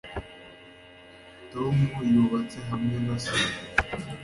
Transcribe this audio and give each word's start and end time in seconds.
Tom 1.51 1.75
yubatse 2.11 2.57
hamwe 2.69 2.95
na 3.05 3.15
se 3.25 3.37